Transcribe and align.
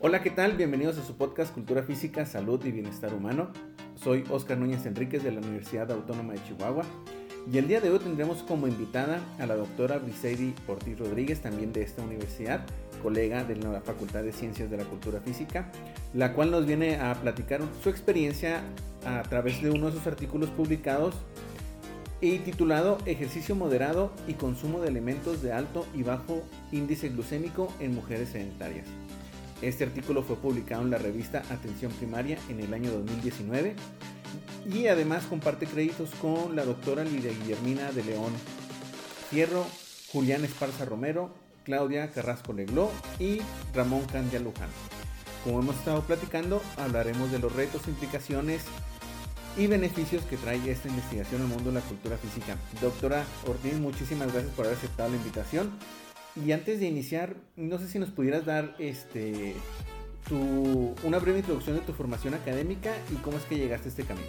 Hola, 0.00 0.20
¿qué 0.20 0.30
tal? 0.30 0.56
Bienvenidos 0.56 0.98
a 0.98 1.04
su 1.04 1.16
podcast 1.16 1.54
Cultura 1.54 1.84
Física, 1.84 2.26
Salud 2.26 2.64
y 2.64 2.72
Bienestar 2.72 3.14
Humano. 3.14 3.52
Soy 3.94 4.24
Oscar 4.28 4.58
Núñez 4.58 4.84
Enríquez 4.84 5.22
de 5.22 5.30
la 5.30 5.40
Universidad 5.40 5.92
Autónoma 5.92 6.32
de 6.32 6.42
Chihuahua 6.42 6.84
y 7.50 7.58
el 7.58 7.66
día 7.66 7.80
de 7.80 7.90
hoy 7.90 7.98
tendremos 7.98 8.42
como 8.42 8.66
invitada 8.66 9.20
a 9.38 9.46
la 9.46 9.56
doctora 9.56 9.98
Briseidi 9.98 10.54
Ortiz 10.68 10.98
Rodríguez, 10.98 11.40
también 11.40 11.72
de 11.72 11.82
esta 11.82 12.02
universidad, 12.02 12.64
colega 13.02 13.42
de 13.44 13.56
la 13.56 13.80
Facultad 13.80 14.22
de 14.22 14.32
Ciencias 14.32 14.70
de 14.70 14.76
la 14.76 14.84
Cultura 14.84 15.20
Física, 15.20 15.70
la 16.14 16.34
cual 16.34 16.50
nos 16.50 16.66
viene 16.66 16.96
a 16.96 17.14
platicar 17.14 17.60
su 17.82 17.88
experiencia 17.88 18.62
a 19.04 19.22
través 19.22 19.60
de 19.60 19.70
uno 19.70 19.86
de 19.86 19.92
sus 19.92 20.06
artículos 20.06 20.50
publicados 20.50 21.14
y 22.20 22.38
titulado 22.38 22.98
Ejercicio 23.06 23.56
moderado 23.56 24.12
y 24.28 24.34
consumo 24.34 24.80
de 24.80 24.88
elementos 24.88 25.42
de 25.42 25.52
alto 25.52 25.84
y 25.94 26.04
bajo 26.04 26.42
índice 26.70 27.08
glucémico 27.08 27.72
en 27.80 27.94
mujeres 27.94 28.28
sedentarias. 28.28 28.86
Este 29.60 29.84
artículo 29.84 30.22
fue 30.22 30.36
publicado 30.36 30.82
en 30.82 30.90
la 30.90 30.98
revista 30.98 31.42
Atención 31.50 31.90
Primaria 31.92 32.38
en 32.48 32.60
el 32.60 32.72
año 32.72 32.92
2019 32.92 33.74
y 34.70 34.86
además 34.86 35.24
comparte 35.24 35.66
créditos 35.66 36.10
con 36.20 36.56
la 36.56 36.64
doctora 36.64 37.04
Lidia 37.04 37.32
Guillermina 37.32 37.92
de 37.92 38.04
León 38.04 38.32
Fierro, 39.30 39.66
Julián 40.12 40.44
Esparza 40.44 40.84
Romero, 40.84 41.34
Claudia 41.64 42.10
Carrasco 42.10 42.52
Legló 42.52 42.90
y 43.18 43.40
Ramón 43.74 44.04
Candia 44.06 44.40
Luján. 44.40 44.68
Como 45.44 45.60
hemos 45.60 45.76
estado 45.76 46.02
platicando, 46.02 46.62
hablaremos 46.76 47.32
de 47.32 47.38
los 47.38 47.52
retos, 47.54 47.88
implicaciones 47.88 48.62
y 49.56 49.66
beneficios 49.66 50.22
que 50.24 50.36
trae 50.36 50.70
esta 50.70 50.88
investigación 50.88 51.42
al 51.42 51.48
mundo 51.48 51.70
de 51.70 51.80
la 51.80 51.80
cultura 51.80 52.16
física. 52.16 52.56
Doctora 52.80 53.24
Ortiz, 53.46 53.74
muchísimas 53.74 54.32
gracias 54.32 54.52
por 54.54 54.66
haber 54.66 54.78
aceptado 54.78 55.10
la 55.10 55.16
invitación. 55.16 55.70
Y 56.34 56.52
antes 56.52 56.80
de 56.80 56.86
iniciar, 56.86 57.36
no 57.56 57.78
sé 57.78 57.88
si 57.88 57.98
nos 57.98 58.10
pudieras 58.10 58.46
dar 58.46 58.74
este 58.78 59.54
tu, 60.28 60.94
una 61.02 61.18
breve 61.18 61.38
introducción 61.38 61.76
de 61.76 61.82
tu 61.82 61.92
formación 61.92 62.34
académica 62.34 62.94
y 63.10 63.16
cómo 63.16 63.38
es 63.38 63.44
que 63.44 63.56
llegaste 63.56 63.88
a 63.88 63.90
este 63.90 64.04
camino. 64.04 64.26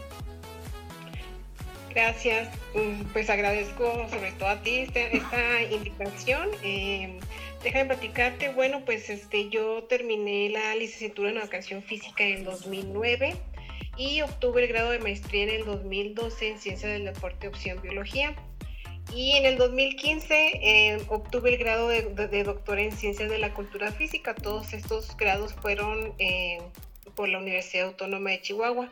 Gracias, 1.93 2.49
mm, 2.73 3.03
pues 3.13 3.29
agradezco 3.29 4.07
sobre 4.09 4.31
todo 4.31 4.49
a 4.49 4.61
ti 4.61 4.77
esta, 4.77 4.99
esta 4.99 5.61
invitación. 5.71 6.49
Eh, 6.63 7.19
déjame 7.63 7.85
platicarte, 7.85 8.49
bueno, 8.49 8.81
pues 8.83 9.09
este, 9.11 9.49
yo 9.49 9.83
terminé 9.83 10.49
la 10.49 10.75
licenciatura 10.75 11.29
en 11.29 11.37
educación 11.37 11.83
física 11.83 12.23
en 12.23 12.45
2009 12.45 13.35
y 13.95 14.21
obtuve 14.21 14.63
el 14.63 14.69
grado 14.69 14.89
de 14.89 14.99
maestría 14.99 15.43
en 15.43 15.49
el 15.49 15.65
2012 15.65 16.49
en 16.49 16.59
ciencia 16.59 16.89
del 16.89 17.05
deporte 17.05 17.47
opción 17.47 17.79
biología. 17.81 18.35
Y 19.11 19.33
en 19.33 19.45
el 19.45 19.57
2015 19.57 20.33
eh, 20.35 21.05
obtuve 21.09 21.51
el 21.51 21.57
grado 21.57 21.87
de, 21.87 22.43
doctor 22.43 22.79
en 22.79 22.91
ciencias 22.91 23.29
de 23.29 23.37
la 23.37 23.53
cultura 23.53 23.91
física. 23.91 24.33
Todos 24.33 24.73
estos 24.73 25.15
grados 25.17 25.53
fueron 25.53 26.13
eh, 26.19 26.59
por 27.15 27.29
la 27.29 27.39
Universidad 27.39 27.87
Autónoma 27.87 28.31
de 28.31 28.41
Chihuahua. 28.41 28.89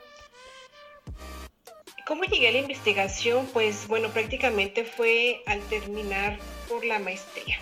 ¿Cómo 2.05 2.23
llegué 2.23 2.49
a 2.49 2.51
la 2.51 2.59
investigación? 2.59 3.47
Pues 3.53 3.87
bueno, 3.87 4.09
prácticamente 4.09 4.83
fue 4.83 5.41
al 5.45 5.61
terminar 5.61 6.37
por 6.67 6.83
la 6.83 6.99
maestría. 6.99 7.57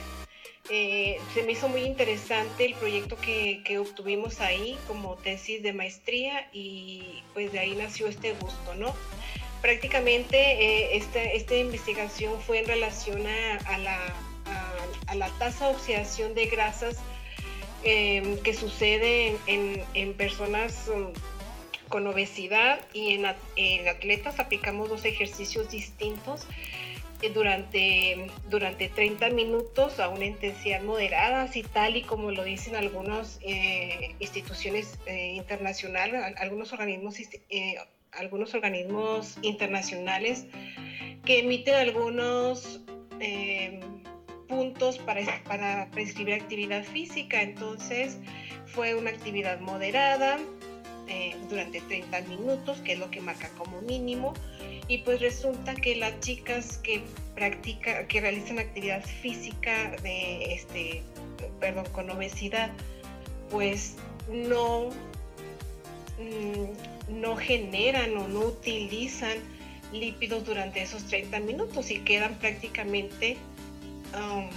Eh, 0.72 1.20
se 1.34 1.42
me 1.44 1.54
hizo 1.54 1.68
muy 1.68 1.82
interesante 1.82 2.66
el 2.66 2.76
proyecto 2.76 3.18
que, 3.18 3.78
obtuvimos 3.80 4.40
ahí 4.40 4.78
como 4.88 5.16
tesis 5.16 5.64
de 5.64 5.74
maestría 5.74 6.48
y 6.54 7.24
pues 7.34 7.52
de 7.52 7.60
ahí 7.60 7.76
nació 7.76 8.08
este 8.08 8.34
gusto, 8.34 8.76
¿no? 8.76 8.94
Prácticamente 9.62 10.38
eh, 10.38 10.98
esta, 10.98 11.22
esta, 11.22 11.56
investigación 11.56 12.40
fue 12.42 12.60
en 12.60 12.68
relación 12.68 13.28
a, 13.28 13.78
la, 13.78 14.14
a, 15.08 15.16
la, 15.16 15.30
tasa 15.38 15.68
de 15.68 15.76
oxidación 15.76 16.34
de 16.34 16.46
grasas 16.46 16.98
eh, 17.84 18.40
que 18.44 18.54
sucede 18.54 19.38
en, 19.48 19.84
en, 19.94 20.14
personas 20.14 20.90
um, 20.94 21.12
con 21.90 22.08
obesidad 22.08 22.80
y 22.94 23.16
en, 23.16 23.26
atletas 23.26 24.40
aplicamos 24.40 24.90
dos 24.90 25.04
ejercicios 25.04 25.70
distintos 25.70 26.46
eh, 27.22 27.32
durante, 27.32 28.32
durante 28.50 28.88
30 28.88 29.30
minutos 29.32 30.00
a 30.00 30.08
una 30.08 30.26
intensidad 30.26 30.82
moderada, 30.84 31.44
así 31.44 31.64
tal 31.64 31.98
y 31.98 32.04
como 32.04 32.32
lo 32.32 32.44
dicen 32.46 32.76
algunas 32.76 33.40
eh, 33.42 34.16
instituciones 34.20 34.98
internacionales, 35.08 36.22
algunos 36.38 36.72
organismos, 36.72 37.20
eh, 37.50 37.76
algunos 38.12 38.54
organismos 38.54 39.38
internacionales 39.42 40.46
que 41.26 41.40
emiten 41.40 41.76
algunos 41.76 42.82
puntos 44.48 44.98
para, 45.00 45.22
para 45.44 45.90
prescribir 45.92 46.36
actividad 46.36 46.84
física. 46.84 47.42
Entonces 47.42 48.18
fue 48.66 48.96
una 48.96 49.10
actividad 49.10 49.60
moderada, 49.60 50.40
eh, 51.12 51.36
durante 51.50 51.82
30 51.82 52.22
minutos, 52.22 52.78
que 52.82 52.94
es 52.94 53.00
lo 53.00 53.10
que 53.10 53.20
marca 53.20 53.50
como 53.58 53.82
mínimo. 53.82 54.36
Y 54.88 55.00
pues 55.00 55.20
resulta 55.22 55.74
que 55.74 55.96
las 55.96 56.20
chicas 56.20 56.78
que 56.78 57.02
practican, 57.34 58.08
que 58.08 58.22
realizan 58.22 58.60
actividad 58.60 59.04
física 59.04 59.96
de 60.04 60.54
este, 60.54 61.02
perdón, 61.60 61.86
con 61.94 62.12
obesidad, 62.12 62.70
pues 63.50 63.96
no, 64.32 64.90
mm, 66.20 66.99
no 67.10 67.36
generan 67.36 68.18
o 68.18 68.28
no 68.28 68.40
utilizan 68.42 69.38
lípidos 69.92 70.46
durante 70.46 70.82
esos 70.82 71.06
30 71.06 71.40
minutos 71.40 71.90
y 71.92 72.00
quedan 72.00 72.36
prácticamente 72.36 73.38
um, 74.14 74.50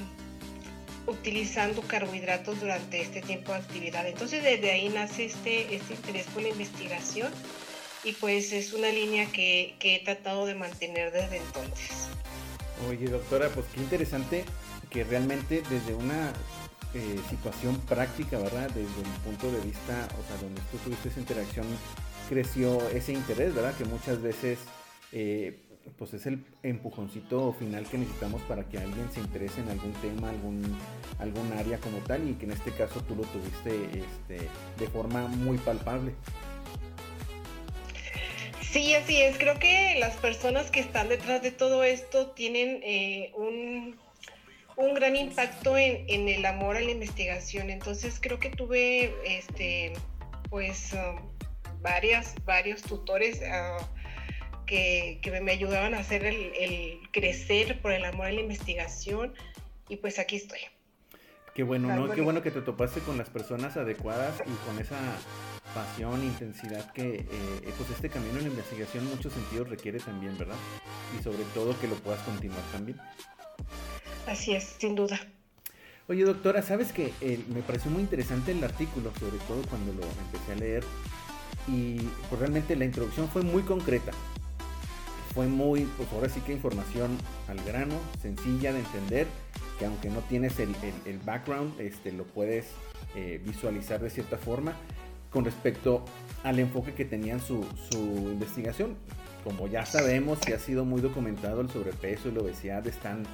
utilizando 1.07 1.83
carbohidratos 1.83 2.61
durante 2.61 3.01
este 3.01 3.23
tiempo 3.23 3.53
de 3.53 3.59
actividad. 3.59 4.07
Entonces 4.07 4.43
desde 4.43 4.71
ahí 4.71 4.89
nace 4.89 5.27
este, 5.27 5.75
este 5.75 5.95
interés 5.95 6.27
por 6.27 6.43
la 6.43 6.49
investigación 6.49 7.33
y 8.05 8.13
pues 8.13 8.53
es 8.53 8.73
una 8.73 8.89
línea 8.89 9.27
que, 9.27 9.75
que, 9.79 9.97
he 9.97 9.99
tratado 10.01 10.47
de 10.47 10.55
mantener 10.55 11.13
desde 11.13 11.39
entonces. 11.39 12.09
Oye 12.89 13.07
doctora, 13.07 13.49
pues 13.51 13.67
qué 13.75 13.81
interesante 13.81 14.45
que 14.91 15.05
realmente 15.05 15.63
desde 15.71 15.95
una 15.95 16.33
eh, 16.95 17.19
situación 17.29 17.77
práctica, 17.89 18.39
¿verdad? 18.39 18.69
Desde 18.69 19.01
un 19.01 19.13
punto 19.25 19.51
de 19.51 19.61
vista, 19.61 20.09
o 20.19 20.29
sea, 20.29 20.37
donde 20.43 20.61
tú 20.71 20.79
tuviste 20.85 21.09
esa 21.09 21.21
interacción, 21.21 21.67
creció 22.29 22.89
ese 22.91 23.13
interés, 23.13 23.55
¿verdad? 23.55 23.75
Que 23.77 23.85
muchas 23.85 24.21
veces... 24.21 24.59
Eh, 25.13 25.59
pues 25.99 26.15
es 26.15 26.27
el 26.27 26.45
empujoncito 26.63 27.53
final 27.55 27.85
que 27.87 27.99
necesitamos 27.99 28.41
para 28.43 28.63
que 28.69 28.79
alguien 28.79 29.11
se 29.13 29.21
interese 29.21 29.61
en 29.61 29.69
algún 29.69 29.93
tema, 29.95 30.31
algún, 30.31 30.79
algún 31.19 31.53
área 31.55 31.79
como 31.79 31.99
tal 31.99 32.29
y 32.29 32.35
que 32.35 32.45
en 32.45 32.53
este 32.53 32.71
caso 32.71 33.01
tú 33.03 33.17
lo 33.17 33.23
tuviste 33.25 33.99
este, 33.99 34.49
de 34.79 34.87
forma 34.89 35.27
muy 35.27 35.59
palpable. 35.59 36.13
Sí, 38.73 38.95
así 38.95 39.21
es. 39.21 39.37
Creo 39.37 39.59
que 39.59 39.97
las 39.99 40.17
personas 40.17 40.71
que 40.71 40.81
están 40.81 41.11
detrás 41.11 41.43
de 41.43 41.51
todo 41.51 41.85
esto 41.85 42.29
tienen 42.29 42.81
eh, 42.83 43.31
un, 43.37 43.99
un, 44.77 44.95
gran 44.95 45.17
impacto 45.17 45.77
en, 45.77 46.05
en, 46.09 46.29
el 46.29 46.45
amor 46.45 46.77
a 46.77 46.81
la 46.81 46.91
investigación. 46.91 47.71
Entonces 47.71 48.19
creo 48.21 48.39
que 48.39 48.51
tuve 48.51 49.15
este, 49.25 49.93
pues 50.51 50.93
uh, 50.93 51.21
varias, 51.81 52.35
varios 52.45 52.83
tutores. 52.83 53.41
Uh, 53.41 53.83
que, 54.65 55.19
que 55.21 55.39
me 55.41 55.53
ayudaban 55.53 55.93
a 55.93 55.99
hacer 55.99 56.25
el, 56.25 56.53
el, 56.59 56.99
crecer 57.11 57.83
por 57.83 57.93
el 57.93 58.05
amor 58.07 58.29
a 58.29 58.33
la 58.33 58.41
investigación 58.41 59.35
y 59.89 59.97
pues 59.97 60.19
aquí 60.19 60.37
estoy. 60.37 60.61
Qué 61.55 61.63
bueno, 61.63 61.95
¿no? 61.95 62.11
Qué 62.11 62.23
bueno 62.23 62.41
que 62.41 62.51
te 62.51 62.63
topaste 62.63 63.01
con 63.01 63.19
las 63.19 63.29
personas 63.29 63.77
adecuadas 63.77 64.41
y 64.41 64.67
con 64.67 64.79
esa 64.79 64.99
pasión, 65.75 66.23
intensidad 66.25 66.91
que 66.93 67.17
eh, 67.17 67.75
pues 67.77 67.91
este 67.91 68.09
camino 68.09 68.39
en 68.39 68.45
la 68.45 68.51
investigación 68.51 69.05
en 69.05 69.11
muchos 69.11 69.35
sentidos 69.35 69.69
requiere 69.69 69.99
también, 69.99 70.39
¿verdad? 70.39 70.57
Y 71.19 71.23
sobre 71.23 71.45
todo 71.53 71.79
que 71.79 71.89
lo 71.89 71.95
puedas 71.97 72.23
continuar 72.23 72.63
también. 72.73 72.99
Así 74.27 74.55
es, 74.55 74.77
sin 74.79 74.95
duda. 74.95 75.21
Oye, 76.09 76.25
doctora, 76.25 76.63
¿sabes 76.63 76.93
que 76.93 77.13
eh, 77.21 77.45
me 77.49 77.63
pareció 77.63 77.91
muy 77.91 78.03
interesante 78.03 78.53
el 78.53 78.63
artículo, 78.63 79.13
sobre 79.19 79.39
todo 79.49 79.63
cuando 79.69 79.93
lo 79.93 80.03
empecé 80.03 80.53
a 80.53 80.55
leer? 80.57 80.85
Y 81.69 81.97
pues 82.29 82.41
realmente 82.41 82.75
la 82.77 82.85
introducción 82.85 83.29
fue 83.29 83.43
muy 83.43 83.63
concreta 83.63 84.13
fue 85.35 85.47
muy, 85.47 85.85
pues 85.97 86.09
ahora 86.13 86.29
sí 86.29 86.41
que 86.41 86.53
información 86.53 87.17
al 87.49 87.63
grano, 87.65 87.95
sencilla 88.21 88.73
de 88.73 88.81
entender, 88.81 89.27
que 89.79 89.87
aunque 89.87 90.11
no 90.11 90.21
tienes 90.21 90.59
el, 90.59 90.75
background, 91.25 91.81
este, 91.81 92.13
lo 92.13 92.25
puedes 92.25 92.67
eh, 93.17 93.41
visualizar 93.45 94.01
de 94.01 94.11
cierta 94.11 94.37
forma 94.37 94.75
con 95.31 95.45
respecto 95.45 96.05
al 96.45 96.59
enfoque 96.59 96.93
que 96.93 97.05
tenían 97.05 97.41
su, 97.41 97.65
investigación. 97.95 98.97
Como 99.45 99.67
ya 99.67 99.87
sabemos 99.87 100.39
y 100.47 100.53
ha 100.53 100.59
sido 100.59 100.85
muy 100.85 101.01
documentado, 101.01 101.63
el 101.63 101.71
sobrepeso 101.71 102.29
y 102.29 102.33
la 102.33 102.41
obesidad 102.43 102.87
están 102.87 103.25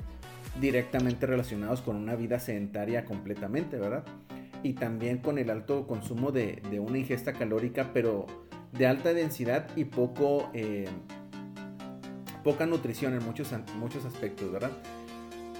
directamente 0.60 1.26
relacionados 1.26 1.82
con 1.82 1.96
una 1.96 2.16
vida 2.16 2.38
sedentaria 2.38 3.04
completamente, 3.04 3.76
¿verdad? 3.76 4.04
y 4.62 4.74
también 4.74 5.18
con 5.18 5.38
el 5.38 5.50
alto 5.50 5.86
consumo 5.86 6.32
de, 6.32 6.60
una 6.80 6.98
ingesta 6.98 7.32
calórica, 7.32 7.90
pero 7.92 8.26
de 8.72 8.86
alta 8.86 9.12
densidad 9.12 9.68
y 9.76 9.84
poco, 9.84 10.50
eh, 10.54 10.88
poca 12.44 12.66
nutrición 12.66 13.14
en 13.14 13.24
muchos, 13.24 13.52
muchos 13.76 14.04
aspectos, 14.04 14.50
¿verdad? 14.52 14.70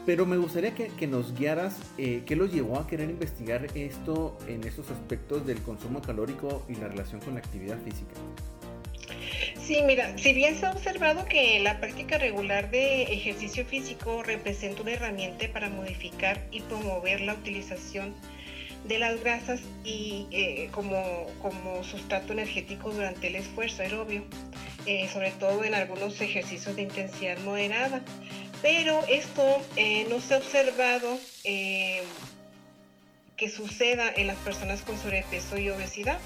Pero 0.06 0.24
me 0.24 0.38
gustaría 0.38 0.74
que, 0.74 1.06
nos 1.06 1.34
guiaras 1.34 1.78
eh, 1.98 2.22
qué 2.24 2.34
los 2.34 2.52
llevó 2.52 2.78
a 2.78 2.86
querer 2.86 3.10
investigar 3.10 3.66
esto 3.74 4.38
en 4.46 4.64
estos 4.64 4.90
aspectos 4.90 5.46
del 5.46 5.60
consumo 5.60 6.00
calórico 6.00 6.64
y 6.68 6.76
la 6.76 6.88
relación 6.88 7.20
con 7.20 7.34
la 7.34 7.40
actividad 7.40 7.78
física. 7.82 8.14
Sí, 9.68 9.82
mira, 9.82 10.16
si 10.16 10.32
bien 10.32 10.58
se 10.58 10.64
ha 10.64 10.70
observado 10.70 11.26
que 11.26 11.60
la 11.60 11.78
práctica 11.78 12.16
regular 12.16 12.70
de 12.70 13.02
ejercicio 13.02 13.66
físico 13.66 14.22
representa 14.22 14.80
una 14.80 14.92
herramienta 14.92 15.46
para 15.52 15.68
modificar 15.68 16.42
y 16.50 16.60
promover 16.60 17.20
la 17.20 17.34
utilización 17.34 18.14
de 18.86 18.98
las 18.98 19.20
grasas 19.20 19.60
y 19.84 20.26
eh, 20.30 20.70
como, 20.72 21.26
como 21.42 21.84
sustrato 21.84 22.32
energético 22.32 22.92
durante 22.92 23.26
el 23.26 23.36
esfuerzo 23.36 23.82
aerobio, 23.82 24.24
eh, 24.86 25.06
sobre 25.12 25.32
todo 25.32 25.62
en 25.62 25.74
algunos 25.74 26.18
ejercicios 26.22 26.74
de 26.74 26.80
intensidad 26.80 27.36
moderada. 27.40 28.00
Pero 28.62 29.04
esto 29.06 29.62
eh, 29.76 30.06
no 30.08 30.18
se 30.22 30.32
ha 30.32 30.38
observado 30.38 31.18
que 31.44 32.06
suceda 33.50 34.10
en 34.16 34.28
las 34.28 34.38
personas 34.38 34.80
con 34.80 34.96
sobrepeso 34.96 35.58
y 35.58 35.68
obesidad. 35.68 36.18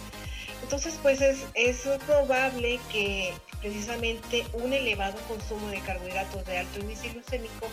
Entonces, 0.62 0.98
pues 1.02 1.20
es, 1.20 1.44
es, 1.54 1.86
probable 2.06 2.80
que 2.90 3.32
precisamente 3.60 4.44
un 4.52 4.72
elevado 4.72 5.18
consumo 5.28 5.68
de 5.68 5.80
carbohidratos 5.80 6.46
de 6.46 6.58
alto 6.58 6.80
índice 6.80 7.10
glucémico 7.10 7.68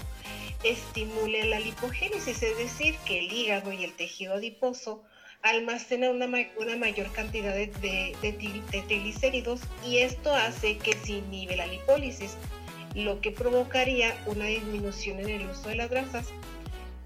estimule 0.63 1.45
la 1.45 1.59
lipogénesis, 1.59 2.43
es 2.43 2.57
decir, 2.57 2.97
que 3.05 3.19
el 3.19 3.31
hígado 3.31 3.71
y 3.71 3.83
el 3.83 3.93
tejido 3.93 4.35
adiposo 4.35 5.03
almacenan 5.41 6.15
una, 6.15 6.27
una 6.57 6.75
mayor 6.75 7.11
cantidad 7.13 7.53
de, 7.53 7.67
de, 7.81 8.83
triglicéridos 8.87 9.61
y 9.87 9.99
esto 9.99 10.35
hace 10.35 10.77
que 10.77 10.93
se 10.93 11.13
inhibe 11.13 11.55
la 11.55 11.67
lipólisis, 11.67 12.35
lo 12.93 13.21
que 13.21 13.31
provocaría 13.31 14.21
una 14.25 14.45
disminución 14.45 15.19
en 15.19 15.29
el 15.29 15.49
uso 15.49 15.69
de 15.69 15.75
las 15.75 15.89
grasas 15.89 16.27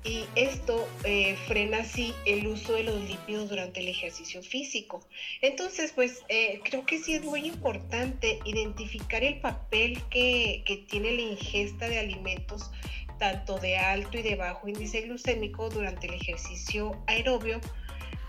y 0.03 0.25
esto 0.35 0.87
eh, 1.05 1.35
frena 1.47 1.79
así 1.79 2.13
el 2.25 2.47
uso 2.47 2.73
de 2.73 2.83
los 2.83 3.01
lípidos 3.03 3.49
durante 3.49 3.79
el 3.79 3.87
ejercicio 3.87 4.43
físico. 4.43 5.07
Entonces, 5.41 5.93
pues 5.93 6.23
eh, 6.27 6.59
creo 6.63 6.85
que 6.85 6.99
sí 6.99 7.13
es 7.13 7.23
muy 7.23 7.45
importante 7.45 8.39
identificar 8.45 9.23
el 9.23 9.39
papel 9.39 10.01
que, 10.09 10.63
que, 10.65 10.77
tiene 10.89 11.11
la 11.11 11.21
ingesta 11.21 11.87
de 11.87 11.99
alimentos 11.99 12.69
tanto 13.17 13.57
de 13.59 13.77
alto 13.77 14.17
y 14.17 14.21
de 14.21 14.35
bajo 14.35 14.67
índice 14.67 15.01
glucémico 15.01 15.69
durante 15.69 16.07
el 16.07 16.15
ejercicio 16.15 17.01
aerobio 17.07 17.61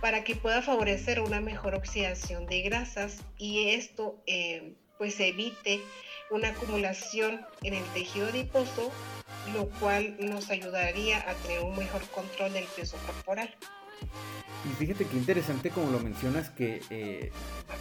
para 0.01 0.23
que 0.23 0.37
pueda 0.37 0.63
favorecer 0.63 1.21
una 1.21 1.41
mejor 1.41 1.75
oxidación 1.75 2.47
de 2.47 2.63
grasas 2.63 3.25
y 3.39 3.71
esto 3.71 4.23
eh, 4.27 4.75
pues 4.99 5.19
evite 5.19 5.81
una 6.35 6.49
acumulación 6.49 7.41
en 7.63 7.75
el 7.75 7.85
tejido 7.95 8.29
adiposo 8.29 8.93
lo 9.53 9.69
cual 9.81 10.17
nos 10.19 10.51
ayudaría 10.51 11.19
a 11.29 11.35
tener 11.35 11.61
un 11.61 11.77
mejor 11.77 12.03
control 12.09 12.53
del 12.53 12.65
peso 12.65 12.97
corporal. 13.07 13.55
Y 14.65 14.75
fíjate 14.75 15.05
qué 15.05 15.17
interesante 15.17 15.71
como 15.71 15.91
lo 15.91 16.01
mencionas 16.01 16.51
que 16.51 16.83
eh, 16.91 17.31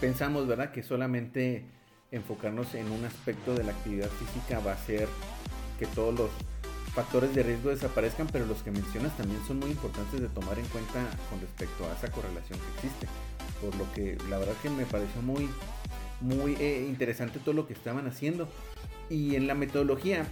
pensamos, 0.01 0.47
¿verdad? 0.47 0.71
Que 0.71 0.83
solamente 0.83 1.65
enfocarnos 2.11 2.75
en 2.75 2.91
un 2.91 3.05
aspecto 3.05 3.55
de 3.55 3.63
la 3.63 3.71
actividad 3.71 4.09
física 4.09 4.59
va 4.59 4.71
a 4.71 4.75
hacer 4.75 5.07
que 5.79 5.85
todos 5.87 6.13
los 6.13 6.29
factores 6.93 7.33
de 7.33 7.41
riesgo 7.41 7.69
desaparezcan, 7.69 8.27
pero 8.27 8.45
los 8.45 8.61
que 8.61 8.71
mencionas 8.71 9.15
también 9.17 9.41
son 9.47 9.59
muy 9.59 9.71
importantes 9.71 10.21
de 10.21 10.27
tomar 10.29 10.59
en 10.59 10.65
cuenta 10.67 11.09
con 11.29 11.41
respecto 11.41 11.89
a 11.89 11.93
esa 11.93 12.11
correlación 12.11 12.59
que 12.59 12.87
existe. 12.87 13.07
Por 13.61 13.75
lo 13.75 13.91
que 13.93 14.17
la 14.29 14.37
verdad 14.37 14.53
que 14.61 14.69
me 14.69 14.85
pareció 14.85 15.21
muy, 15.21 15.49
muy 16.23 16.55
eh, 16.55 16.85
interesante 16.87 17.39
todo 17.39 17.53
lo 17.53 17.67
que 17.67 17.73
estaban 17.73 18.07
haciendo. 18.07 18.47
Y 19.09 19.35
en 19.35 19.47
la 19.47 19.53
metodología, 19.53 20.25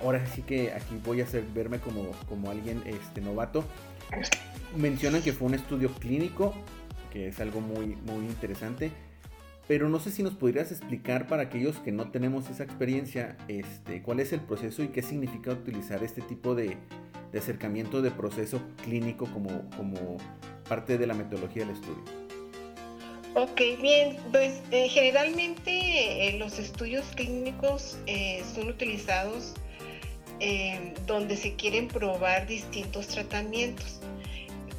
ahora 0.00 0.24
sí 0.26 0.42
que 0.42 0.72
aquí 0.72 0.98
voy 1.04 1.20
a 1.20 1.24
hacer 1.24 1.44
verme 1.54 1.78
como, 1.78 2.10
como 2.28 2.50
alguien 2.50 2.82
este, 2.86 3.20
novato. 3.20 3.64
Mencionan 4.76 5.22
que 5.22 5.32
fue 5.32 5.48
un 5.48 5.54
estudio 5.54 5.90
clínico, 5.94 6.54
que 7.12 7.28
es 7.28 7.40
algo 7.40 7.60
muy, 7.60 7.96
muy 8.06 8.26
interesante. 8.26 8.92
Pero 9.68 9.88
no 9.88 10.00
sé 10.00 10.10
si 10.10 10.22
nos 10.22 10.34
podrías 10.34 10.70
explicar 10.72 11.28
para 11.28 11.44
aquellos 11.44 11.78
que 11.78 11.92
no 11.92 12.10
tenemos 12.10 12.50
esa 12.50 12.64
experiencia, 12.64 13.36
este, 13.48 14.02
cuál 14.02 14.20
es 14.20 14.32
el 14.32 14.40
proceso 14.40 14.82
y 14.82 14.88
qué 14.88 15.02
significa 15.02 15.52
utilizar 15.52 16.02
este 16.02 16.20
tipo 16.20 16.54
de, 16.54 16.76
acercamiento 17.36 18.02
de 18.02 18.10
proceso 18.10 18.60
clínico 18.84 19.24
como, 19.32 19.70
como 19.76 20.18
parte 20.68 20.98
de 20.98 21.06
la 21.06 21.14
metodología 21.14 21.64
del 21.64 21.74
estudio. 21.76 22.02
Ok, 23.34 23.62
bien, 23.80 24.18
pues 24.30 24.60
eh, 24.72 24.90
generalmente 24.90 26.28
eh, 26.28 26.36
los 26.38 26.58
estudios 26.58 27.06
clínicos 27.14 27.96
eh, 28.06 28.42
son 28.54 28.68
utilizados 28.68 29.54
donde 31.06 31.36
se 31.36 31.54
quieren 31.54 31.86
probar 31.86 32.48
distintos 32.48 33.06
tratamientos. 33.06 34.00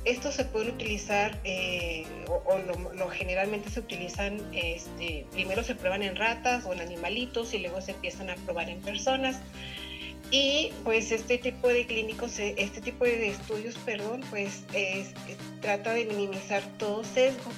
Estos 0.04 0.36
se 0.36 0.44
pueden 0.44 0.74
utilizar 0.74 1.40
o, 2.28 2.58
lo, 2.58 3.08
generalmente 3.08 3.70
se 3.70 3.80
utilizan, 3.80 4.42
este, 4.54 5.26
primero 5.32 5.64
se 5.64 5.76
prueban 5.76 6.04
en 6.04 6.18
ratas 6.18 6.66
o 6.66 6.74
en 6.74 6.82
animalitos 6.82 7.54
y 7.54 7.60
luego 7.60 7.80
se 7.80 7.92
empiezan 7.92 8.30
a 8.30 8.36
probar 8.36 8.70
en 8.70 8.82
personas. 8.82 9.40
Y 10.32 10.74
pues 10.84 11.14
este 11.14 11.38
tipo 11.38 11.70
de 11.70 11.86
clínicos, 11.86 12.38
este 12.40 12.82
tipo 12.82 13.06
de 13.06 13.30
estudios, 13.30 13.78
perdón, 13.86 14.20
pues 14.32 14.64
trata 15.62 15.94
de 15.94 16.04
minimizar 16.04 16.62
todo 16.78 17.06
sesgo 17.06 17.54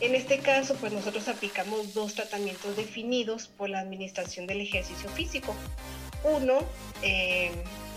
en 0.00 0.14
este 0.14 0.38
caso, 0.40 0.76
pues 0.76 0.92
nosotros 0.92 1.26
aplicamos 1.28 1.94
dos 1.94 2.14
tratamientos 2.14 2.76
definidos 2.76 3.46
por 3.46 3.70
la 3.70 3.80
administración 3.80 4.46
del 4.46 4.60
ejercicio 4.60 5.08
físico. 5.10 5.54
Uno, 6.24 6.58
eh, 7.02 7.50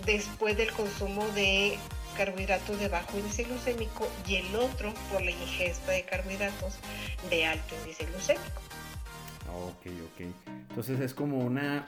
después 0.05 0.55
del 0.55 0.71
consumo 0.71 1.27
de 1.35 1.77
carbohidratos 2.15 2.79
de 2.79 2.87
bajo 2.87 3.17
índice 3.17 3.43
glucémico 3.43 4.07
y 4.27 4.35
el 4.35 4.55
otro 4.55 4.93
por 5.11 5.21
la 5.21 5.31
ingesta 5.31 5.91
de 5.91 6.03
carbohidratos 6.03 6.77
de 7.29 7.45
alto 7.45 7.75
índice 7.83 8.05
glucémico. 8.05 8.61
Ok, 9.67 9.87
ok. 9.87 10.25
Entonces 10.69 10.99
es 11.01 11.13
como 11.13 11.39
una, 11.39 11.85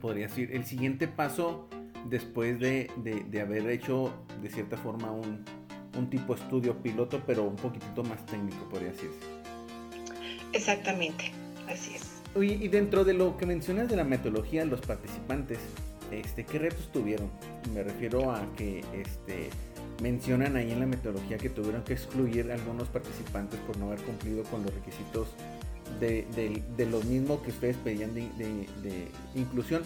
podría 0.00 0.28
decir, 0.28 0.50
el 0.52 0.64
siguiente 0.64 1.08
paso 1.08 1.68
después 2.08 2.60
de, 2.60 2.90
de 2.96 3.40
haber 3.40 3.68
hecho 3.70 4.12
de 4.42 4.50
cierta 4.50 4.76
forma 4.76 5.10
un, 5.10 5.44
un 5.96 6.08
tipo 6.08 6.34
de 6.34 6.42
estudio 6.42 6.76
piloto, 6.82 7.20
pero 7.26 7.44
un 7.44 7.56
poquitito 7.56 8.02
más 8.02 8.24
técnico, 8.26 8.68
podría 8.68 8.90
decirse. 8.90 9.18
Exactamente, 10.52 11.32
así 11.68 11.94
es. 11.94 12.22
y 12.42 12.68
dentro 12.68 13.04
de 13.04 13.14
lo 13.14 13.36
que 13.36 13.46
mencionas 13.46 13.88
de 13.88 13.96
la 13.96 14.04
metodología, 14.04 14.64
los 14.64 14.80
participantes, 14.80 15.58
este, 16.10 16.44
¿qué 16.44 16.58
retos 16.58 16.90
tuvieron? 16.92 17.30
Me 17.74 17.82
refiero 17.82 18.32
a 18.32 18.46
que 18.56 18.84
este, 18.94 19.48
mencionan 20.02 20.56
ahí 20.56 20.70
en 20.70 20.80
la 20.80 20.86
metodología 20.86 21.38
que 21.38 21.48
tuvieron 21.48 21.82
que 21.84 21.94
excluir 21.94 22.50
a 22.50 22.54
algunos 22.54 22.88
participantes 22.88 23.58
por 23.60 23.76
no 23.78 23.86
haber 23.86 24.00
cumplido 24.00 24.42
con 24.44 24.62
los 24.62 24.74
requisitos 24.74 25.28
de, 26.00 26.26
de, 26.76 26.86
lo 26.86 27.00
mismo 27.02 27.42
que 27.42 27.50
ustedes 27.50 27.76
pedían 27.76 28.14
de, 28.14 28.28
de 28.82 29.08
inclusión. 29.34 29.82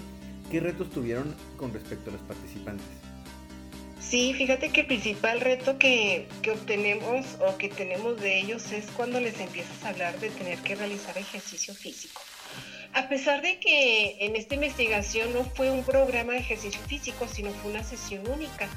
¿Qué 0.51 0.61
retos 0.61 0.91
tuvieron 0.91 1.35
con 1.57 1.73
respecto 1.73 2.11
a 2.11 2.13
los 2.13 2.23
participantes? 2.23 2.87
Sí, 4.09 4.35
fíjate 4.35 4.71
que 4.71 4.83
el 4.83 4.87
principal 4.87 5.41
reto 5.41 5.79
que, 5.79 6.29
obtenemos 6.53 7.27
o 7.41 7.59
que 7.59 7.69
tenemos 7.69 8.21
de 8.21 8.39
ellos 8.39 8.71
es 8.71 8.87
cuando 8.93 9.19
les 9.19 9.41
empiezas 9.41 9.83
a 9.83 9.89
hablar 9.89 10.21
de 10.21 10.31
tener 10.31 10.59
que 10.61 10.77
realizar 10.77 11.19
ejercicio 11.19 11.75
físico. 11.75 12.21
A 12.93 13.09
pesar 13.09 13.43
de 13.43 13.59
que 13.59 14.17
en 14.21 14.37
esta 14.37 14.55
investigación 14.55 15.33
no 15.33 15.43
fue 15.43 15.73
un 15.73 15.83
programa 15.83 16.35
de 16.35 16.39
ejercicio 16.39 16.81
físico, 16.87 17.27
sino 17.27 17.51
fue 17.51 17.73
una 17.73 17.83
sesión 17.83 18.29
única 18.29 18.69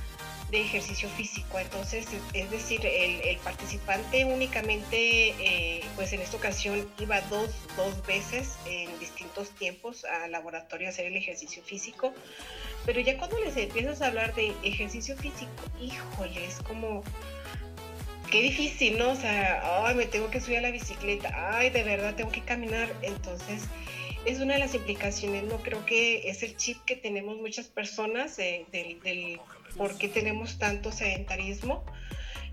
de 0.52 0.62
ejercicio 0.62 1.10
físico. 1.10 1.60
Entonces, 1.60 2.08
es 2.34 2.52
decir, 2.52 2.82
el, 2.86 3.38
participante 3.38 4.26
únicamente, 4.26 5.30
eh, 5.40 5.82
pues 5.96 6.12
en 6.14 6.22
esta 6.22 6.38
ocasión 6.38 6.88
iba 7.00 7.22
dos, 7.22 7.50
dos 7.76 8.06
veces 8.06 8.58
en 8.66 8.98
distintos 9.00 9.50
tiempos 9.52 10.06
al 10.06 10.32
laboratorio 10.32 10.88
a 10.88 10.90
hacer 10.92 11.06
el 11.06 11.16
ejercicio 11.16 11.64
físico. 11.64 12.14
Pero 12.86 13.00
ya 13.02 13.18
cuando 13.18 13.40
les 13.40 13.56
empiezas 13.58 14.02
a 14.02 14.08
hablar 14.08 14.34
de 14.36 14.54
ejercicio 14.64 15.16
físico, 15.18 15.52
híjole, 15.80 16.46
es 16.46 16.56
como, 16.60 17.04
qué 18.32 18.42
difícil, 18.42 18.98
¿no? 18.98 19.12
O 19.12 19.16
sea, 19.16 19.86
ay, 19.86 19.96
me 19.96 20.06
tengo 20.06 20.30
que 20.30 20.42
subir 20.42 20.58
a 20.60 20.62
la 20.62 20.72
bicicleta, 20.72 21.32
ay, 21.58 21.70
de 21.70 21.84
verdad 21.84 22.16
tengo 22.16 22.32
que 22.32 22.42
caminar. 22.42 22.90
Entonces, 23.02 23.64
es 24.26 24.40
una 24.40 24.56
de 24.56 24.60
las 24.60 24.74
implicaciones, 24.74 25.44
no 25.44 25.58
creo 25.58 25.86
que 25.86 26.30
es 26.30 26.44
el 26.44 26.56
chip 26.58 26.78
que 26.86 26.96
tenemos 26.96 27.38
muchas 27.38 27.68
personas 27.68 28.38
del, 28.38 28.66
del 28.72 29.40
por 29.78 29.98
qué 29.98 30.08
tenemos 30.10 30.58
tanto 30.58 30.92
sedentarismo 30.92 31.84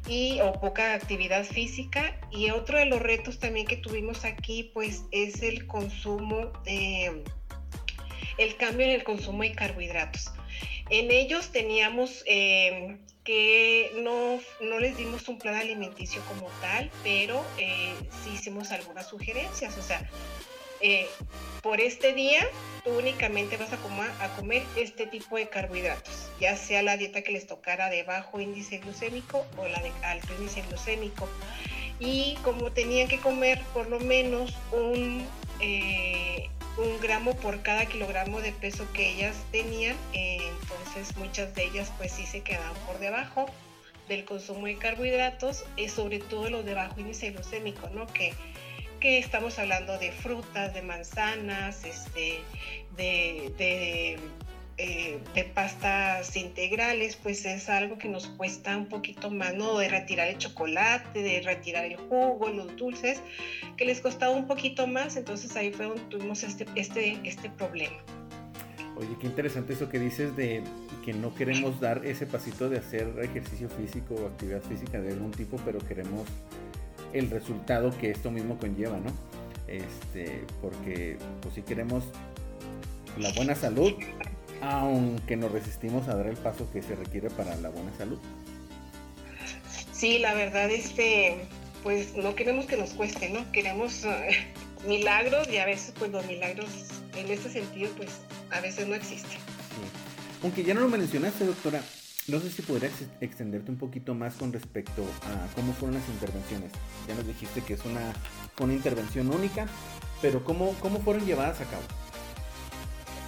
y 0.09 0.41
o 0.41 0.53
poca 0.61 0.95
actividad 0.95 1.45
física 1.45 2.19
y 2.31 2.51
otro 2.51 2.79
de 2.79 2.87
los 2.87 3.01
retos 3.01 3.39
también 3.39 3.67
que 3.67 3.77
tuvimos 3.77 4.25
aquí 4.25 4.71
pues 4.75 5.05
es 5.11 5.43
el 5.43 5.67
consumo 5.67 6.53
de 6.65 7.25
el 8.39 8.57
cambio 8.57 8.87
en 8.87 8.93
el 8.93 9.05
consumo 9.05 9.43
de 9.43 9.53
carbohidratos. 9.53 10.31
En 10.91 11.11
ellos 11.11 11.51
teníamos 11.51 12.23
eh, 12.27 12.99
que 13.25 13.91
no, 14.03 14.39
no 14.61 14.79
les 14.79 14.97
dimos 14.97 15.29
un 15.29 15.39
plan 15.39 15.57
alimenticio 15.57 16.23
como 16.29 16.49
tal, 16.61 16.91
pero 17.03 17.45
eh, 17.59 17.93
sí 18.23 18.31
hicimos 18.35 18.71
algunas 18.71 19.09
sugerencias. 19.09 19.77
O 19.79 19.83
sea, 19.83 20.09
eh, 20.81 21.09
por 21.63 21.81
este 21.81 22.13
día 22.13 22.47
tú 22.85 22.91
únicamente 22.99 23.57
vas 23.57 23.73
a 23.73 23.79
comer, 23.79 24.63
este 24.77 25.07
tipo 25.07 25.37
de 25.37 25.49
carbohidratos, 25.49 26.31
ya 26.41 26.57
sea 26.57 26.83
la 26.83 26.97
dieta 26.97 27.23
que 27.23 27.33
les 27.33 27.47
tocara 27.47 27.91
de 27.91 28.05
bajo 28.05 28.41
índice 28.41 28.79
glucémico 28.79 29.45
o 29.57 29.67
la 29.67 29.83
de 29.83 29.91
alto 30.03 30.33
índice 30.39 30.63
glucémico. 30.69 31.29
Y 31.99 32.37
como 32.45 32.71
tenían 32.71 33.09
que 33.09 33.19
comer 33.19 33.61
por 33.75 33.89
lo 33.89 33.99
menos 33.99 34.55
un, 34.71 35.27
eh, 35.61 36.49
gramo 37.03 37.35
por 37.35 37.63
cada 37.63 37.87
kilogramo 37.87 38.41
de 38.41 38.53
peso 38.53 38.87
que 38.93 39.11
ellas 39.11 39.35
tenían, 39.51 39.97
eh, 40.13 40.39
entonces 40.61 41.17
muchas 41.17 41.55
de 41.55 41.65
ellas 41.65 41.91
pues 41.99 42.13
sí 42.13 42.27
se 42.27 42.43
quedaban 42.43 42.75
por 42.87 42.99
debajo 42.99 43.47
del 44.09 44.25
consumo 44.25 44.67
de 44.67 44.77
carbohidratos, 44.77 45.65
y 45.77 45.89
sobre 45.89 46.21
todo 46.21 46.49
los 46.51 46.65
de 46.65 46.75
bajo 46.75 47.01
índice 47.01 47.31
glucémico, 47.31 47.89
¿no? 47.89 48.07
Que, 48.07 48.33
estamos 49.07 49.59
hablando 49.59 49.99
de 49.99 50.13
frutas, 50.13 50.75
de 50.75 50.83
manzanas, 50.83 51.85
este, 51.85 52.41
de 52.97 54.19
eh, 54.79 55.19
de 55.35 55.45
pastas 55.45 56.37
integrales, 56.37 57.17
pues 57.17 57.47
es 57.47 57.71
algo 57.71 57.97
que 57.97 58.11
nos 58.11 58.27
cuesta 58.27 58.77
un 58.77 58.91
poquito 58.91 59.31
más, 59.31 59.55
¿no? 59.55 59.79
De 59.79 59.89
retirar 59.89 60.29
el 60.29 60.37
chocolate, 60.37 61.23
de 61.23 61.41
retirar 61.41 61.87
el 61.87 61.97
jugo, 61.97 62.51
los 62.51 62.77
dulces, 62.77 63.23
que 63.79 63.87
les 63.87 64.03
costaba 64.03 64.37
un 64.37 64.47
poquito 64.47 64.87
más, 64.87 65.17
entonces 65.17 65.57
ahí 65.57 65.73
fue 65.73 65.87
donde 65.87 66.03
tuvimos 66.11 66.43
este, 66.43 66.67
este, 66.75 67.19
este 67.25 67.49
problema. 67.49 67.97
Oye, 68.99 69.09
qué 69.19 69.29
interesante 69.29 69.73
eso 69.73 69.89
que 69.89 69.99
dices 69.99 70.37
de 70.37 70.63
que 71.07 71.15
no 71.15 71.35
queremos 71.35 71.81
dar 71.81 72.05
ese 72.05 72.27
pasito 72.27 72.69
de 72.69 72.77
hacer 72.77 73.11
ejercicio 73.23 73.71
físico 73.71 74.15
o 74.15 74.27
actividad 74.27 74.61
física 74.61 75.01
de 75.01 75.15
algún 75.15 75.31
tipo, 75.31 75.57
pero 75.65 75.79
queremos 75.79 76.29
el 77.13 77.31
resultado 77.31 77.97
que 77.99 78.11
esto 78.11 78.31
mismo 78.31 78.59
conlleva, 78.59 78.99
¿no? 78.99 79.13
Este, 79.69 80.45
porque 80.63 81.19
pues 81.43 81.55
si 81.55 81.63
queremos 81.63 82.05
la 83.19 83.33
buena 83.33 83.55
salud, 83.55 83.95
aunque 84.61 85.37
nos 85.37 85.51
resistimos 85.51 86.09
a 86.09 86.17
dar 86.17 86.27
el 86.27 86.37
paso 86.37 86.71
que 86.73 86.83
se 86.83 86.95
requiere 86.95 87.31
para 87.31 87.57
la 87.57 87.71
buena 87.71 87.93
salud. 87.97 88.19
Sí, 89.93 90.19
la 90.19 90.35
verdad, 90.35 90.71
este, 90.71 91.47
pues 91.83 92.15
no 92.17 92.35
queremos 92.35 92.67
que 92.67 92.77
nos 92.77 92.91
cueste, 92.91 93.31
¿no? 93.31 93.51
Queremos 93.53 94.05
eh, 94.05 94.47
milagros 94.87 95.49
y 95.51 95.57
a 95.57 95.67
veces 95.67 95.95
pues 95.99 96.11
los 96.11 96.27
milagros 96.27 96.69
en 97.17 97.31
este 97.31 97.51
sentido 97.51 97.91
pues 97.97 98.11
a 98.51 98.61
veces 98.61 98.87
no 98.87 98.95
existen. 98.95 99.39
Aunque 100.43 100.63
ya 100.63 100.75
no 100.75 100.83
lo 100.83 100.89
mencionaste, 100.89 101.47
doctora, 101.47 101.83
no 102.29 102.41
sé 102.41 102.51
si 102.51 102.63
podrías 102.63 102.93
extenderte 103.21 103.71
un 103.71 103.79
poquito 103.79 104.15
más 104.15 104.35
con 104.35 104.53
respecto 104.53 105.03
a 105.23 105.55
cómo 105.55 105.73
fueron 105.73 105.95
las 105.95 106.09
intervenciones. 106.09 106.73
Ya 107.07 107.15
nos 107.15 107.27
dijiste 107.27 107.63
que 107.63 107.75
es 107.75 107.85
una, 107.85 108.13
intervención 108.73 109.33
única, 109.33 109.67
pero 110.21 110.43
¿cómo, 110.45 110.75
cómo 110.81 111.01
fueron 111.01 111.25
llevadas 111.25 111.61
a 111.61 111.65
cabo? 111.65 111.83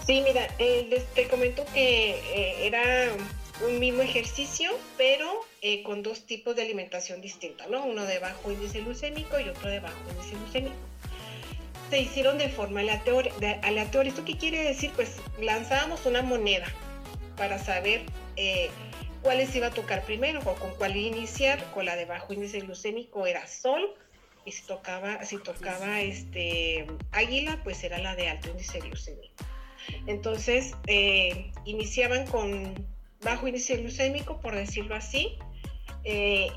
Sí, 0.06 0.22
mira, 0.26 0.48
eh, 0.58 1.04
te 1.14 1.28
comento 1.28 1.64
que 1.72 2.10
eh, 2.10 2.66
era 2.66 2.82
un 3.68 3.78
mismo 3.78 4.02
ejercicio, 4.02 4.70
pero 4.96 5.28
eh, 5.62 5.82
con 5.82 6.02
dos 6.02 6.24
tipos 6.24 6.56
de 6.56 6.62
alimentación 6.62 7.20
distinta, 7.20 7.66
¿no? 7.68 7.84
Uno 7.84 8.04
de 8.04 8.18
bajo 8.18 8.50
índice 8.50 8.80
glucémico 8.80 9.38
y 9.38 9.48
otro 9.48 9.68
de 9.70 9.80
bajo 9.80 9.96
índice 10.10 10.34
glucémico. 10.36 10.76
Se 11.90 12.00
hicieron 12.00 12.36
de 12.36 12.48
forma 12.48 12.80
aleatoria. 12.80 13.32
aleatoria. 13.62 14.10
¿Esto 14.10 14.24
qué 14.24 14.36
quiere 14.36 14.62
decir? 14.62 14.90
Pues 14.94 15.16
lanzábamos 15.40 16.04
una 16.04 16.22
moneda 16.22 16.66
para 17.36 17.58
saber 17.58 18.02
les 19.24 19.54
iba 19.54 19.68
a 19.68 19.70
tocar 19.70 20.04
primero 20.04 20.40
o 20.44 20.54
con 20.54 20.74
cuál 20.76 20.96
iniciar. 20.96 21.62
Con 21.72 21.84
la 21.84 21.96
de 21.96 22.04
bajo 22.04 22.32
índice 22.32 22.60
glucémico 22.60 23.26
era 23.26 23.46
sol 23.46 23.94
y 24.44 24.52
si 24.52 24.66
tocaba, 24.66 25.24
si 25.24 25.38
tocaba 25.38 26.00
este 26.00 26.86
águila, 27.12 27.60
pues 27.64 27.82
era 27.84 27.98
la 27.98 28.16
de 28.16 28.28
alto 28.28 28.48
índice 28.48 28.80
glucémico. 28.80 29.44
Entonces, 30.06 30.74
eh, 30.86 31.50
iniciaban 31.64 32.26
con 32.26 32.86
bajo 33.22 33.48
índice 33.48 33.76
glucémico, 33.76 34.40
por 34.40 34.54
decirlo 34.54 34.94
así. 34.94 35.36
Eh, 36.04 36.48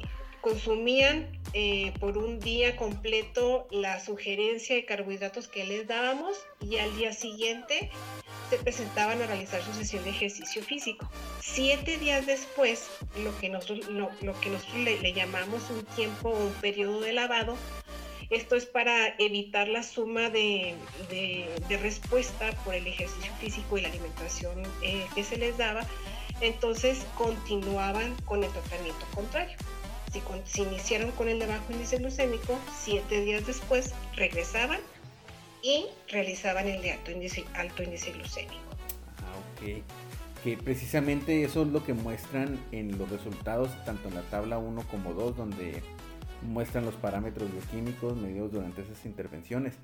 consumían 0.42 1.28
eh, 1.54 1.94
por 2.00 2.18
un 2.18 2.40
día 2.40 2.76
completo 2.76 3.68
la 3.72 4.00
sugerencia 4.00 4.76
de 4.76 4.86
carbohidratos 4.86 5.48
que 5.48 5.66
les 5.66 5.88
dábamos 5.88 6.38
y 6.60 6.78
al 6.78 6.96
día 6.98 7.14
siguiente 7.14 7.92
se 8.50 8.58
presentaban 8.58 9.22
a 9.22 9.28
realizar 9.28 9.62
su 9.64 9.74
sesión 9.74 10.04
de 10.04 10.10
ejercicio 10.10 10.62
físico. 10.64 11.10
Siete 11.42 11.98
días 11.98 12.26
después, 12.26 12.90
lo 13.24 13.38
que 13.40 13.50
nosotros, 13.50 13.88
lo, 13.90 14.10
que 14.42 14.50
nosotros 14.50 14.78
le, 14.78 15.14
llamamos 15.14 15.70
un 15.70 15.86
tiempo 15.96 16.30
o 16.30 16.48
un 16.48 16.54
periodo 16.54 17.02
de 17.02 17.14
lavado, 17.14 17.56
esto 18.30 18.56
es 18.56 18.66
para 18.66 19.16
evitar 19.20 19.68
la 19.68 19.84
suma 19.84 20.30
de, 20.30 20.76
respuesta 21.70 22.52
por 22.64 22.76
el 22.76 22.88
ejercicio 22.88 23.32
físico 23.40 23.78
y 23.78 23.82
la 23.82 23.90
alimentación 23.90 24.64
eh, 24.82 25.06
que 25.14 25.24
se 25.24 25.38
les 25.38 25.58
daba. 25.58 25.86
Entonces 26.40 27.06
continuaban 27.18 28.16
con 28.26 28.44
el 28.44 28.52
tratamiento 28.52 29.06
contrario. 29.14 29.58
Si, 30.12 30.62
iniciaron 30.62 31.12
con 31.12 31.30
el 31.30 31.40
de 31.40 31.48
bajo 31.48 31.72
índice 31.72 31.98
glucémico, 31.98 32.60
siete 32.78 33.22
días 33.22 33.48
después 33.48 33.94
regresaban 34.16 34.80
y 35.64 35.86
realizaban 36.10 36.68
el 36.68 36.82
de 36.82 36.92
alto 36.92 37.12
índice, 37.12 37.46
alto 37.54 37.82
índice 37.82 38.12
glucémico. 38.12 38.60
Ah, 39.20 39.38
ok. 39.56 39.84
Que 40.44 40.58
precisamente 40.58 41.44
eso 41.44 41.62
es 41.62 41.70
lo 41.70 41.86
que 41.86 41.94
muestran 41.94 42.60
en 42.74 42.98
los 42.98 43.10
resultados, 43.10 43.70
tanto 43.86 44.10
en 44.10 44.16
la 44.16 44.24
tabla 44.24 44.58
1 44.58 44.84
como 44.90 45.14
2, 45.14 45.38
donde 45.38 45.82
muestran 46.42 46.84
los 46.84 46.96
parámetros 46.96 47.50
bioquímicos 47.52 48.18
medidos 48.18 48.52
durante 48.52 48.82
esas 48.82 49.06
intervenciones. 49.06 49.76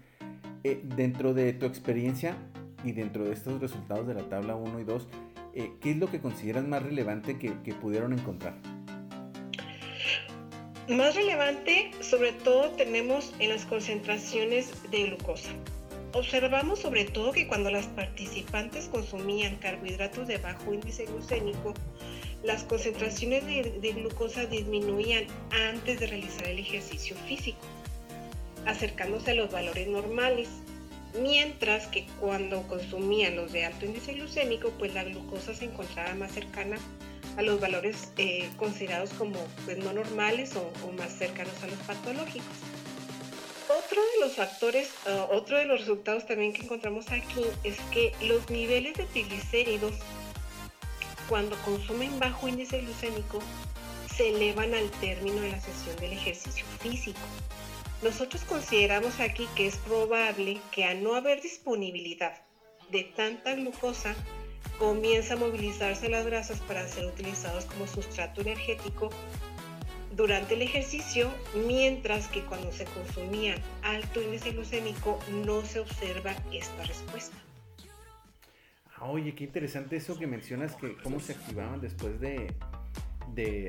Eh, 0.63 0.81
dentro 0.83 1.33
de 1.33 1.53
tu 1.53 1.65
experiencia 1.65 2.35
y 2.83 2.91
dentro 2.91 3.23
de 3.23 3.33
estos 3.33 3.61
resultados 3.61 4.07
de 4.07 4.15
la 4.15 4.23
tabla 4.23 4.55
1 4.55 4.79
y 4.79 4.83
2, 4.83 5.07
eh, 5.53 5.71
¿qué 5.79 5.91
es 5.91 5.97
lo 5.97 6.11
que 6.11 6.19
consideras 6.19 6.67
más 6.67 6.83
relevante 6.83 7.37
que, 7.37 7.53
que 7.61 7.73
pudieron 7.73 8.11
encontrar? 8.11 8.55
Más 10.87 11.15
relevante, 11.15 11.91
sobre 11.99 12.31
todo, 12.31 12.69
tenemos 12.71 13.33
en 13.39 13.49
las 13.49 13.65
concentraciones 13.65 14.71
de 14.89 15.03
glucosa. 15.03 15.49
Observamos 16.13 16.79
sobre 16.79 17.03
todo 17.03 17.33
que 17.33 17.45
cuando 17.45 17.69
las 17.69 17.87
participantes 17.87 18.85
consumían 18.85 19.57
carbohidratos 19.57 20.27
de 20.27 20.37
bajo 20.37 20.73
índice 20.73 21.05
glucémico, 21.05 21.73
las 22.43 22.63
concentraciones 22.63 23.45
de, 23.45 23.91
glucosa 23.91 24.45
disminuían 24.45 25.25
antes 25.51 25.99
de 25.99 26.07
realizar 26.07 26.47
el 26.47 26.59
ejercicio 26.59 27.17
físico, 27.27 27.59
acercándose 28.65 29.31
a 29.31 29.35
los 29.35 29.51
valores 29.51 29.89
normales, 29.89 30.47
mientras 31.21 31.87
que 31.87 32.05
cuando 32.21 32.63
consumían 32.63 33.35
los 33.35 33.51
de 33.51 33.65
alto 33.65 33.85
índice 33.85 34.13
glucémico, 34.13 34.71
pues 34.79 34.93
la 34.93 35.03
glucosa 35.03 35.53
se 35.53 35.65
encontraba 35.65 36.13
más 36.15 36.31
cercana 36.31 36.77
a 37.37 37.41
los 37.41 37.59
valores 37.59 38.11
eh, 38.17 38.49
considerados 38.57 39.11
como 39.11 39.39
pues, 39.65 39.77
no 39.77 39.93
normales 39.93 40.53
o, 40.55 40.91
más 40.93 41.13
cercanos 41.13 41.53
a 41.63 41.67
los 41.67 41.79
patológicos. 41.79 42.57
Otro 43.69 44.01
de 44.01 44.25
los 44.25 44.35
factores, 44.35 44.89
otro 45.29 45.57
de 45.57 45.65
los 45.65 45.81
resultados 45.81 46.25
también 46.25 46.53
que 46.53 46.61
encontramos 46.61 47.11
aquí 47.11 47.41
es 47.65 47.77
que 47.91 48.13
los 48.21 48.49
niveles 48.49 48.95
de 48.95 49.03
triglicéridos 49.05 49.93
cuando 51.27 51.57
consumen 51.57 52.19
bajo 52.19 52.47
índice 52.47 52.79
glucémico, 52.81 53.39
se 54.15 54.29
elevan 54.29 54.73
al 54.73 54.89
término 54.91 55.41
de 55.41 55.51
la 55.51 55.59
sesión 55.59 55.95
del 55.97 56.13
ejercicio 56.13 56.65
físico. 56.79 57.19
Nosotros 58.01 58.43
consideramos 58.43 59.19
aquí 59.19 59.47
que 59.55 59.67
es 59.67 59.77
probable 59.77 60.59
que 60.71 60.85
a 60.85 60.93
no 60.93 61.15
haber 61.15 61.41
disponibilidad 61.41 62.33
de 62.89 63.03
tanta 63.03 63.55
glucosa, 63.55 64.15
comienza 64.79 65.33
a 65.33 65.37
movilizarse 65.37 66.09
las 66.09 66.25
grasas 66.25 66.59
para 66.61 66.87
ser 66.87 67.05
utilizados 67.05 67.65
como 67.65 67.87
sustrato 67.87 68.41
energético 68.41 69.09
durante 70.15 70.55
el 70.55 70.63
ejercicio, 70.63 71.29
mientras 71.67 72.27
que 72.27 72.41
cuando 72.41 72.71
se 72.71 72.85
consumía 72.85 73.55
alto 73.83 74.21
índice 74.21 74.51
glucémico 74.51 75.19
no 75.45 75.61
se 75.63 75.79
observa 75.79 76.35
esta 76.51 76.83
respuesta. 76.83 77.37
Oye, 78.99 79.35
qué 79.35 79.43
interesante 79.43 79.95
eso 79.95 80.17
que 80.17 80.25
mencionas, 80.25 80.75
que 80.75 80.97
cómo 80.97 81.19
se 81.19 81.33
activaban 81.33 81.79
después 81.79 82.19
de, 82.19 82.49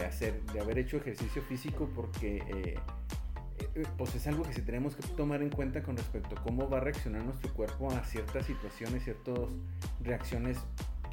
hacer, 0.01 0.41
de 0.53 0.61
haber 0.61 0.79
hecho 0.79 0.97
ejercicio 0.97 1.43
físico, 1.43 1.91
porque 1.95 2.39
eh, 2.49 2.75
pues 3.97 4.15
es 4.15 4.27
algo 4.27 4.45
que 4.45 4.53
sí 4.53 4.63
tenemos 4.63 4.97
que 4.97 5.03
tomar 5.09 5.43
en 5.43 5.51
cuenta 5.51 5.83
con 5.83 5.97
respecto 5.97 6.37
a 6.37 6.43
cómo 6.43 6.69
va 6.69 6.79
a 6.79 6.81
reaccionar 6.81 7.25
nuestro 7.25 7.53
cuerpo 7.55 7.91
a 7.91 8.05
ciertas 8.05 8.47
situaciones, 8.47 9.05
ciertas 9.05 9.39
reacciones 10.03 10.59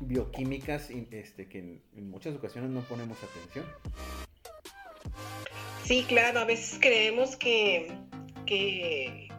bioquímicas 0.02 0.90
este, 1.12 1.48
que 1.48 1.60
en, 1.60 2.10
muchas 2.10 2.36
ocasiones 2.36 2.70
no 2.70 2.82
ponemos 2.82 3.18
atención. 3.24 3.66
Sí, 5.84 6.04
claro, 6.08 6.40
a 6.40 6.46
veces 6.46 6.80
creemos 6.82 7.36
que, 7.36 7.92
que 8.46 9.30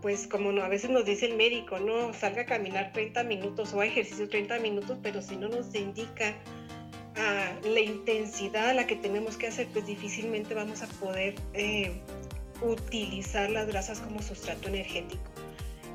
pues 0.00 0.26
como 0.26 0.52
no, 0.52 0.62
a 0.62 0.68
veces 0.68 0.90
nos 0.90 1.04
dice 1.04 1.26
el 1.26 1.36
médico, 1.36 1.78
no, 1.80 2.14
salga 2.14 2.42
a 2.42 2.46
caminar 2.46 2.92
30 2.92 3.24
minutos 3.24 3.72
o 3.74 3.80
a 3.80 3.86
ejercicio 3.86 4.28
30 4.28 4.60
minutos, 4.60 4.98
pero 5.02 5.20
si 5.22 5.36
no 5.36 5.48
nos 5.48 5.74
indica 5.74 6.34
a 7.16 7.52
la 7.66 7.80
intensidad 7.80 8.70
a 8.70 8.74
la 8.74 8.86
que 8.86 8.94
tenemos 8.96 9.36
que 9.36 9.48
hacer, 9.48 9.66
pues 9.72 9.86
difícilmente 9.86 10.54
vamos 10.54 10.82
a 10.82 10.86
poder 10.86 11.34
eh, 11.52 12.00
utilizar 12.62 13.50
las 13.50 13.66
grasas 13.68 14.00
como 14.00 14.22
sustrato 14.22 14.68
energético. 14.68 15.22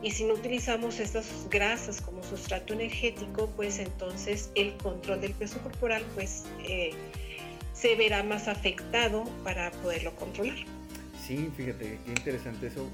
Y 0.02 0.12
si 0.12 0.26
no 0.26 0.34
utilizamos 0.34 1.00
estas 1.00 1.48
grasas 1.50 2.02
como 2.02 2.22
sustrato 2.24 2.74
energético, 2.74 3.48
pues 3.56 3.80
entonces 3.80 4.50
el 4.56 4.76
control 4.78 5.22
del 5.22 5.34
peso 5.34 5.60
corporal 5.60 6.04
pues 6.14 6.44
eh, 6.68 6.92
se 7.74 7.96
verá 7.96 8.22
más 8.22 8.50
afectado 8.50 9.24
para 9.44 9.72
poderlo 9.72 10.14
controlar. 10.16 10.58
Sí, 11.26 11.50
fíjate, 11.56 12.00
qué 12.06 12.12
interesante 12.12 12.68
eso, 12.68 12.86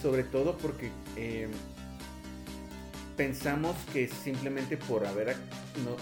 sobre 0.00 0.22
todo 0.22 0.56
porque 0.58 0.90
eh, 1.16 1.48
pensamos 3.16 3.74
que 3.92 4.06
simplemente 4.06 4.76
por 4.76 5.04
haber, 5.04 5.34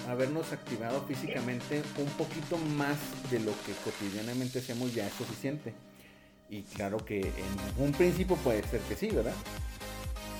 habernos 0.09 0.53
activado 0.53 1.03
físicamente 1.09 1.83
un 1.97 2.11
poquito 2.19 2.59
más 2.59 2.99
de 3.31 3.41
lo 3.41 3.53
que 3.65 3.73
cotidianamente 3.83 4.59
hacemos 4.59 4.95
ya 4.95 5.07
es 5.07 5.15
suficiente. 5.15 5.73
Y 6.49 6.63
claro 6.63 7.05
que 7.05 7.21
en 7.21 7.85
un 7.85 7.93
principio 7.93 8.37
puede 8.37 8.63
ser 8.63 8.81
que 8.83 8.95
sí, 8.95 9.09
¿verdad? 9.09 9.35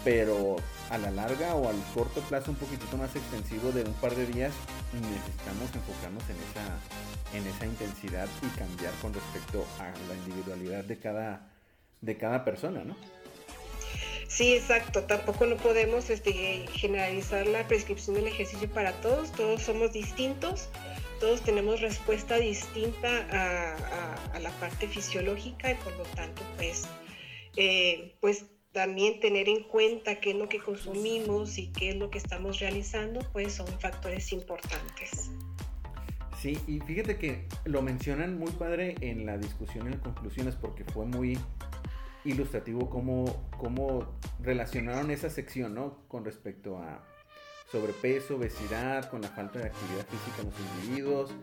Pero 0.05 0.57
a 0.91 0.99
la 0.99 1.11
larga 1.11 1.55
o 1.57 1.69
al 1.69 1.77
corto 1.95 2.21
plazo 2.21 2.53
un 2.53 2.57
poquitito 2.57 2.97
más 2.97 3.15
extensivo 3.17 3.73
de 3.73 3.83
un 3.83 3.95
par 3.95 4.15
de 4.15 4.25
días 4.27 4.53
necesitamos 4.93 5.75
enfocarnos 5.75 6.23
en 6.31 6.37
esa, 6.37 7.37
en 7.37 7.47
esa 7.47 7.67
intensidad 7.67 8.29
y 8.43 8.59
cambiar 8.59 8.93
con 9.03 9.13
respecto 9.13 9.67
a 9.81 9.91
la 10.09 10.15
individualidad 10.15 10.85
de 10.85 10.99
cada, 10.99 11.51
de 12.01 12.17
cada 12.17 12.45
persona, 12.45 12.85
¿no? 12.85 12.97
Sí, 14.29 14.55
exacto. 14.55 15.05
Tampoco 15.05 15.47
no 15.47 15.57
podemos 15.57 16.11
este, 16.11 16.67
generalizar 16.73 17.47
la 17.47 17.67
prescripción 17.67 18.17
del 18.17 18.27
ejercicio 18.27 18.69
para 18.69 18.93
todos. 19.01 19.33
Todos 19.33 19.63
somos 19.63 19.93
distintos. 19.93 20.69
Todos 21.21 21.41
tenemos 21.43 21.81
respuesta 21.81 22.37
distinta 22.37 23.09
a, 23.31 24.39
la 24.39 24.51
parte 24.61 24.87
fisiológica 24.87 25.73
y 25.73 25.75
por 25.77 25.97
lo 25.97 26.05
tanto, 26.05 26.43
pues, 26.57 26.87
eh, 27.57 28.17
pues 28.21 28.45
también 28.73 29.21
tener 29.21 29.49
en 29.49 29.63
cuenta 29.65 30.21
qué 30.21 30.31
es 30.31 30.37
lo 30.37 30.49
que 30.49 30.59
consumimos 30.59 31.57
y 31.57 31.73
qué 31.73 31.91
es 31.91 31.97
lo 31.97 32.11
que 32.11 32.19
estamos 32.19 32.61
realizando, 32.61 33.21
pues 33.33 33.55
son 33.55 33.67
factores 33.81 34.33
importantes. 34.33 35.31
Sí, 36.39 36.59
y 36.67 36.81
fíjate 36.81 37.17
que 37.17 37.47
lo 37.65 37.81
mencionan 37.81 38.39
muy 38.39 38.51
padre 38.53 38.95
en 39.01 39.25
la 39.25 39.39
discusión 39.39 39.87
en 39.87 39.99
conclusiones 39.99 40.55
porque 40.55 40.85
fue 40.85 41.07
muy 41.07 41.39
ilustrativo 42.27 42.91
cómo, 42.91 43.49
cómo 43.57 44.19
relacionaron 44.41 45.11
esa 45.11 45.31
sección, 45.31 45.75
¿no? 45.75 46.07
Con 46.09 46.25
respecto 46.25 46.79
a 46.79 47.03
sobrepeso, 47.71 48.37
obesidad, 48.37 49.09
con 49.11 49.23
la 49.23 49.29
falta 49.29 49.59
de 49.59 49.67
actividad 49.67 50.07
física 50.07 50.43
en 50.43 50.47
los 50.47 50.61
individuos, 50.61 51.35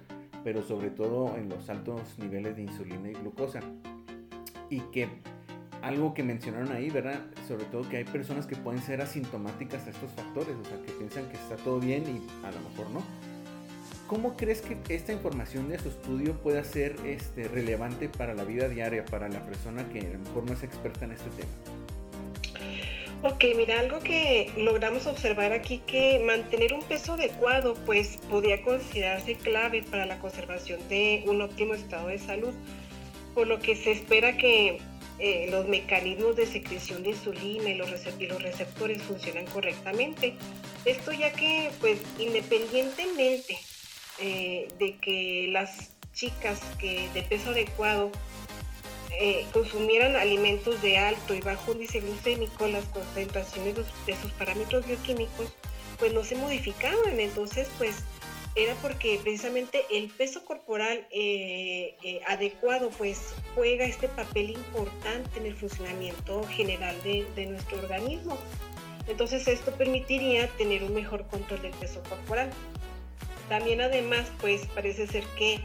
pero 0.44 0.62
sobre 0.62 0.90
todo 0.90 1.36
en 1.38 1.50
los 1.50 1.70
altos 1.70 2.18
niveles 2.20 2.56
de 2.56 2.64
insulina 2.64 3.10
y 3.10 3.14
glucosa. 3.14 3.62
Y 4.70 4.80
que 4.92 5.08
algo 5.82 6.14
que 6.14 6.24
mencionaron 6.24 6.72
ahí, 6.72 6.90
¿verdad? 6.90 7.20
Sobre 7.48 7.66
todo 7.66 7.88
que 7.88 7.98
hay 7.98 8.06
personas 8.06 8.48
que 8.48 8.56
pueden 8.56 8.82
ser 8.82 9.02
asintomáticas 9.02 9.86
a 9.86 9.90
estos 9.90 10.12
factores, 10.12 10.56
o 10.56 10.66
sea, 10.66 10.82
que 10.82 10.92
piensan 10.94 11.28
que 11.30 11.36
está 11.36 11.58
todo 11.58 11.80
bien 11.80 12.04
y 12.04 12.46
a 12.46 12.52
lo 12.52 12.70
mejor 12.70 12.90
no. 12.92 13.04
¿Cómo 14.08 14.38
crees 14.38 14.62
que 14.62 14.78
esta 14.94 15.12
información 15.12 15.70
de 15.70 15.80
su 15.80 15.90
estudio 15.90 16.34
pueda 16.42 16.64
ser 16.64 16.96
este, 17.06 17.48
relevante 17.48 18.10
para 18.10 18.34
la 18.34 18.44
vida 18.44 18.70
diaria, 18.70 19.04
para 19.06 19.28
la 19.28 19.46
persona 19.46 19.88
que 19.90 20.00
a 20.00 20.14
lo 20.14 20.20
mejor 20.20 20.46
no 20.46 20.54
es 20.54 20.64
experta 20.64 21.06
en 21.06 21.12
este 21.12 21.30
tema? 21.32 21.83
Ok, 23.26 23.46
mira, 23.56 23.80
algo 23.80 24.00
que 24.00 24.52
logramos 24.58 25.08
observar 25.08 25.54
aquí 25.54 25.78
que 25.88 26.20
mantener 26.20 26.74
un 26.74 26.84
peso 26.84 27.14
adecuado 27.14 27.74
pues 27.86 28.18
podría 28.30 28.62
considerarse 28.62 29.36
clave 29.36 29.82
para 29.82 30.06
la 30.06 30.20
conservación 30.20 30.86
de 30.90 31.24
un 31.26 31.42
óptimo 31.42 31.74
estado 31.74 32.10
de 32.10 32.20
salud, 32.20 32.54
por 33.34 33.48
lo 33.48 33.60
que 33.60 33.78
se 33.78 33.92
espera 33.92 34.36
que 34.36 34.82
eh, 35.20 35.48
los 35.50 35.70
mecanismos 35.70 36.36
de 36.36 36.46
secreción 36.46 37.02
de 37.04 37.12
insulina 37.12 37.70
y 37.70 37.76
los, 37.76 37.92
receptores 37.92 39.02
funcionan 39.02 39.46
correctamente. 39.46 40.34
Esto 40.84 41.14
ya 41.14 41.32
que 41.32 41.72
pues 41.80 42.02
independientemente 42.20 43.58
eh, 44.20 44.68
de 44.80 44.98
que 44.98 45.48
las 45.50 45.92
chicas 46.12 46.60
que 46.78 47.08
de 47.14 47.24
peso 47.24 47.52
adecuado 47.52 48.12
eh, 49.20 49.46
consumieran 49.54 50.16
alimentos 50.16 50.82
de 50.82 50.98
alto 50.98 51.34
y 51.34 51.42
bajo 51.42 51.74
índice 51.74 52.00
glucémico, 52.00 52.68
las 52.68 52.86
concentraciones 52.86 53.76
de 54.06 54.16
sus 54.22 54.32
parámetros 54.34 54.86
bioquímicos 54.86 55.54
pues 56.00 56.14
no 56.14 56.24
se 56.24 56.36
modificaban. 56.36 57.20
Entonces 57.20 57.70
pues 57.78 58.04
era 58.56 58.76
porque 58.76 59.20
precisamente 59.24 59.84
el 59.92 60.10
peso 60.10 60.46
corporal 60.46 61.08
eh, 61.12 62.22
adecuado 62.28 62.90
pues 62.98 63.34
juega 63.56 63.86
este 63.86 64.08
papel 64.08 64.52
importante 64.52 65.40
en 65.40 65.48
el 65.48 65.56
funcionamiento 65.56 66.44
general 66.48 66.96
de 67.04 67.46
nuestro 67.48 67.80
organismo. 67.80 68.38
Entonces 69.08 69.48
esto 69.48 69.72
permitiría 69.72 70.48
tener 70.58 70.84
un 70.84 70.94
mejor 70.94 71.28
control 71.28 71.62
del 71.62 71.74
peso 71.74 72.02
corporal. 72.08 72.50
También 73.50 73.82
además, 73.82 74.32
pues 74.40 74.66
parece 74.74 75.08
ser 75.08 75.24
que 75.38 75.60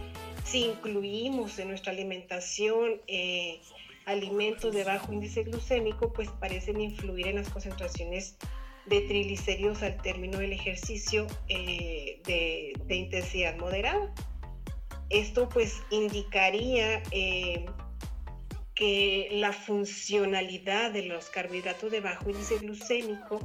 si 0.51 0.65
incluimos 0.65 1.59
en 1.59 1.69
nuestra 1.69 1.93
alimentación 1.93 3.03
eh, 3.07 3.61
alimentos 4.07 4.75
de 4.75 4.85
bajo 4.85 5.13
índice 5.13 5.43
glucémico, 5.43 6.13
pues 6.13 6.31
parecen 6.41 6.81
influir 6.81 7.27
en 7.27 7.37
las 7.37 7.51
concentraciones 7.51 8.37
de 8.87 9.03
triglicéridos 9.03 9.83
al 9.83 10.01
término 10.01 10.39
del 10.39 10.53
ejercicio 10.53 11.27
eh, 11.49 12.23
de, 12.25 12.95
intensidad 12.95 13.57
moderada. 13.59 14.15
Esto 15.11 15.49
pues 15.49 15.83
indicaría 15.91 17.03
eh, 17.11 17.67
que 18.79 19.27
la 19.33 19.53
funcionalidad 19.53 20.93
de 20.93 21.03
los 21.03 21.31
carbohidratos 21.31 21.91
de 21.91 22.01
bajo 22.01 22.31
índice 22.31 22.59
glucémico, 22.59 23.41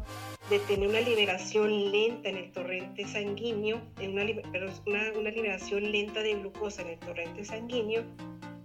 de 0.52 0.60
tener 0.60 0.88
una 0.88 1.02
liberación 1.02 1.92
lenta 1.92 2.30
en 2.30 2.38
el 2.38 2.52
torrente 2.52 3.08
sanguíneo, 3.08 3.82
en 4.00 4.12
una, 4.12 4.26
una, 5.16 5.32
liberación 5.32 5.92
lenta 5.92 6.22
de 6.22 6.36
glucosa 6.36 6.84
en 6.84 6.90
el 6.90 7.00
torrente 7.00 7.44
sanguíneo, 7.46 8.04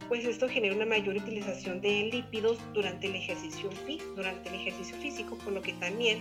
pues 0.08 0.26
esto 0.26 0.46
genera 0.46 0.76
una 0.76 0.84
mayor 0.84 1.16
utilización 1.16 1.80
de 1.80 2.10
lípidos 2.12 2.58
durante 2.74 3.06
el 3.06 3.14
ejercicio, 3.14 3.70
durante 4.14 4.50
el 4.50 4.56
ejercicio 4.56 4.94
físico, 4.98 5.38
por 5.38 5.54
lo 5.54 5.62
que 5.62 5.72
también 5.74 6.18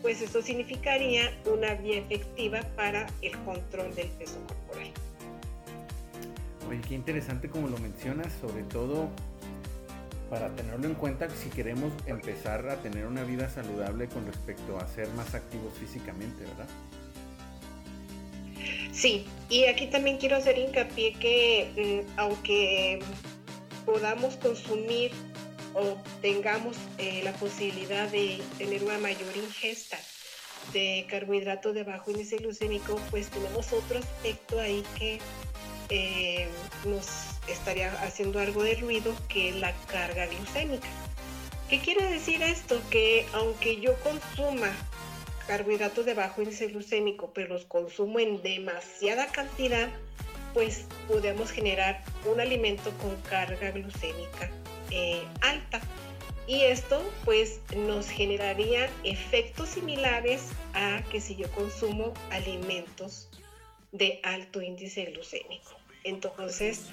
pues 0.00 0.22
esto 0.22 0.40
significaría 0.40 1.38
una 1.44 1.74
vía 1.74 1.98
efectiva 1.98 2.62
para 2.76 3.06
el 3.20 3.36
control 3.44 3.94
del 3.94 4.08
peso 4.08 4.40
corporal. 4.48 4.90
Oye, 6.66 6.80
qué 6.80 6.94
interesante 6.94 7.50
como 7.50 7.68
lo 7.68 7.76
mencionas, 7.76 8.32
sobre 8.40 8.62
todo 8.64 9.10
para 10.32 10.48
tenerlo 10.56 10.86
en 10.86 10.94
cuenta 10.94 11.28
si 11.28 11.50
queremos 11.50 11.92
empezar 12.06 12.66
a 12.70 12.80
tener 12.80 13.04
una 13.04 13.22
vida 13.22 13.50
saludable 13.50 14.08
con 14.08 14.24
respecto 14.24 14.78
a 14.78 14.88
ser 14.88 15.06
más 15.08 15.34
activos 15.34 15.74
físicamente, 15.78 16.44
¿verdad? 16.44 16.66
Sí, 18.92 19.26
y 19.50 19.64
aquí 19.64 19.88
también 19.88 20.16
quiero 20.16 20.36
hacer 20.36 20.56
hincapié 20.56 21.12
que 21.20 22.04
mm, 22.08 22.18
aunque 22.18 23.00
podamos 23.84 24.36
consumir 24.36 25.12
o 25.74 25.98
tengamos 26.22 26.78
eh, 26.96 27.20
la 27.22 27.34
posibilidad 27.34 28.08
de 28.08 28.40
tener 28.56 28.82
una 28.84 28.96
mayor 28.96 29.36
ingesta 29.36 29.98
de 30.72 31.04
carbohidratos 31.10 31.74
de 31.74 31.84
bajo 31.84 32.10
índice 32.10 32.38
glucémico, 32.38 32.98
pues 33.10 33.28
tenemos 33.28 33.70
otro 33.70 33.98
aspecto 33.98 34.58
ahí 34.58 34.82
que 34.98 35.18
eh, 35.90 36.48
nos 36.86 37.31
estaría 37.48 37.92
haciendo 38.02 38.38
algo 38.38 38.62
de 38.62 38.76
ruido 38.76 39.14
que 39.28 39.52
la 39.52 39.72
carga 39.86 40.26
glucémica. 40.26 40.88
¿Qué 41.68 41.80
quiere 41.80 42.06
decir 42.10 42.42
esto? 42.42 42.80
Que 42.90 43.26
aunque 43.32 43.80
yo 43.80 43.94
consuma 44.00 44.70
carbohidratos 45.46 46.04
de 46.04 46.14
bajo 46.14 46.42
índice 46.42 46.66
glucémico, 46.66 47.32
pero 47.32 47.54
los 47.54 47.64
consumo 47.64 48.18
en 48.20 48.42
demasiada 48.42 49.26
cantidad, 49.28 49.88
pues 50.54 50.86
podemos 51.08 51.50
generar 51.50 52.04
un 52.30 52.40
alimento 52.40 52.90
con 52.98 53.16
carga 53.22 53.70
glucémica 53.70 54.50
eh, 54.90 55.22
alta. 55.40 55.80
Y 56.46 56.62
esto 56.62 57.02
pues 57.24 57.60
nos 57.74 58.08
generaría 58.08 58.90
efectos 59.04 59.70
similares 59.70 60.42
a 60.74 61.02
que 61.10 61.20
si 61.20 61.36
yo 61.36 61.50
consumo 61.52 62.12
alimentos 62.30 63.28
de 63.92 64.20
alto 64.24 64.60
índice 64.60 65.06
glucémico. 65.06 65.70
Entonces, 66.04 66.86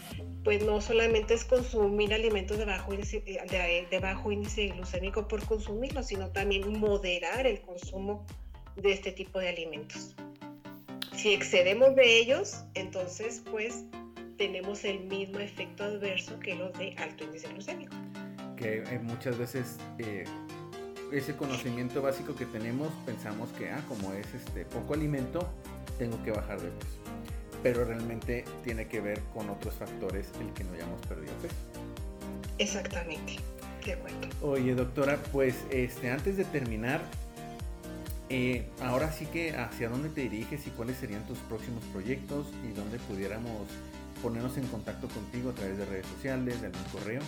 pues 0.50 0.66
no 0.66 0.82
solamente 0.82 1.36
es 1.36 1.46
consumir 1.46 2.12
alimentos 2.12 2.58
de 2.58 2.66
bajo 2.66 2.92
índice, 2.92 3.22
eh, 3.28 3.88
de, 3.92 4.00
bajo 4.00 4.32
índice 4.32 4.70
glucémico 4.70 5.28
por 5.28 5.46
consumirlos, 5.46 6.08
sino 6.08 6.32
también 6.32 6.80
moderar 6.80 7.46
el 7.46 7.62
consumo 7.62 8.26
de 8.76 8.94
este 8.94 9.12
tipo 9.12 9.38
de 9.38 9.50
alimentos. 9.50 10.16
Si 11.16 11.34
excedemos 11.34 11.96
de 11.96 12.18
ellos, 12.18 12.64
entonces 12.74 13.44
pues 13.52 13.84
tenemos 14.40 14.84
el 14.86 15.02
mismo 15.02 15.38
efecto 15.38 15.84
adverso 15.84 16.40
que 16.40 16.56
los 16.56 16.74
de 16.80 16.96
alto 16.98 17.26
índice 17.26 17.48
glucémico. 17.50 17.96
Que 18.58 18.82
muchas 19.04 19.38
veces 19.38 19.78
eh, 20.00 20.24
ese 21.12 21.36
conocimiento 21.36 22.02
básico 22.02 22.36
que 22.36 22.48
tenemos 22.48 22.92
pensamos 23.06 23.52
que 23.52 23.70
ah, 23.70 23.86
como 23.88 24.14
es 24.14 24.26
este 24.34 24.66
poco 24.66 24.96
alimento, 24.96 25.48
tengo 26.00 26.20
que 26.24 26.32
bajar 26.32 26.60
de 26.60 26.70
peso 26.70 26.99
pero 27.64 27.86
realmente 27.86 28.46
tiene 28.64 28.88
que 28.88 29.02
ver 29.02 29.20
con 29.34 29.50
otros 29.50 29.74
factores 29.76 30.28
el 30.40 30.54
que 30.54 30.64
no 30.64 30.74
hayamos 30.74 31.02
perdido 31.06 31.34
peso. 31.36 31.56
Exactamente, 32.58 33.38
de 33.86 33.94
acuerdo. 33.94 34.18
Oye, 34.42 34.76
doctora, 34.76 35.18
pues 35.32 35.56
este, 35.72 36.12
antes 36.12 36.38
de 36.38 36.46
terminar, 36.46 37.02
eh, 38.30 38.68
ahora 38.82 39.12
sí 39.12 39.26
que 39.26 39.56
hacia 39.56 39.90
dónde 39.90 40.10
te 40.10 40.22
diriges 40.22 40.68
y 40.68 40.70
cuáles 40.72 40.98
serían 40.98 41.26
tus 41.26 41.38
próximos 41.40 41.84
proyectos 41.92 42.48
y 42.70 42.74
dónde 42.74 43.00
pudiéramos 43.00 43.68
ponernos 44.22 44.58
en 44.58 44.68
contacto 44.68 45.08
contigo 45.08 45.50
a 45.52 45.54
través 45.54 45.78
de 45.78 45.86
redes 45.86 46.06
sociales, 46.08 46.62
de 46.62 46.68
algún 46.68 46.84
correo. 46.92 47.22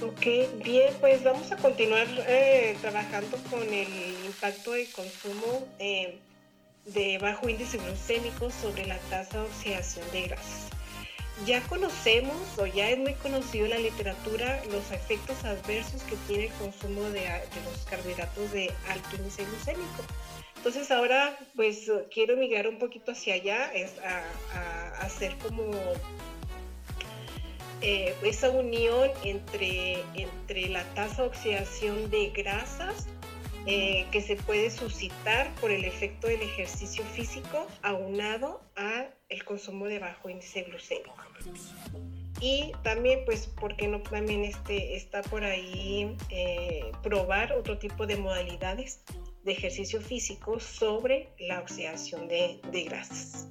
Ok, 0.00 0.64
bien, 0.64 0.94
pues 1.00 1.24
vamos 1.24 1.50
a 1.50 1.56
continuar 1.56 2.06
eh, 2.28 2.76
trabajando 2.80 3.36
con 3.50 3.62
el 3.62 3.88
impacto 4.26 4.72
del 4.72 4.88
consumo 4.92 5.66
eh, 5.78 6.18
de 6.86 7.18
bajo 7.18 7.48
índice 7.48 7.78
glucémico 7.78 8.50
sobre 8.50 8.86
la 8.86 8.98
tasa 9.10 9.38
de 9.38 9.46
oxidación 9.46 10.10
de 10.12 10.22
grasas. 10.22 10.68
Ya 11.46 11.60
conocemos 11.62 12.36
o 12.58 12.66
ya 12.66 12.90
es 12.90 12.98
muy 12.98 13.14
conocido 13.14 13.66
en 13.66 13.70
la 13.70 13.78
literatura 13.78 14.60
los 14.72 14.90
efectos 14.90 15.44
adversos 15.44 16.02
que 16.02 16.16
tiene 16.26 16.46
el 16.46 16.52
consumo 16.54 17.02
de, 17.10 17.28
los 17.64 17.84
carbohidratos 17.84 18.52
de 18.52 18.72
alto 18.88 19.16
índice 19.16 19.44
glucémico. 19.44 20.02
Entonces 20.56 20.90
ahora 20.90 21.38
pues 21.54 21.90
quiero 22.12 22.36
migrar 22.36 22.66
un 22.66 22.78
poquito 22.78 23.12
hacia 23.12 23.34
allá, 23.34 23.72
es 23.72 23.92
a 24.00 25.00
hacer 25.00 25.36
como 25.38 25.70
eh, 27.80 28.12
esa 28.24 28.50
unión 28.50 29.08
entre, 29.22 30.02
entre 30.14 30.68
la 30.68 30.82
tasa 30.94 31.22
de 31.22 31.28
oxidación 31.28 32.10
de 32.10 32.30
grasas 32.30 33.06
eh, 33.70 34.06
que 34.10 34.22
se 34.22 34.36
puede 34.36 34.70
suscitar 34.70 35.54
por 35.56 35.70
el 35.70 35.84
efecto 35.84 36.26
del 36.26 36.40
ejercicio 36.40 37.04
físico 37.04 37.66
aunado 37.82 38.62
a 38.76 39.06
el 39.28 39.44
consumo 39.44 39.84
de 39.84 39.98
bajo 39.98 40.30
índice 40.30 40.62
glucémico. 40.62 41.14
Y 42.40 42.72
también, 42.82 43.20
pues, 43.26 43.46
¿por 43.46 43.76
qué 43.76 43.86
no 43.86 44.00
también 44.00 44.44
este, 44.44 44.96
está 44.96 45.20
por 45.22 45.44
ahí 45.44 46.16
eh, 46.30 46.90
probar 47.02 47.52
otro 47.52 47.78
tipo 47.78 48.06
de 48.06 48.16
modalidades 48.16 49.04
de 49.44 49.52
ejercicio 49.52 50.00
físico 50.00 50.58
sobre 50.60 51.28
la 51.38 51.60
oxidación 51.60 52.26
de, 52.26 52.60
de 52.72 52.84
grasas? 52.84 53.48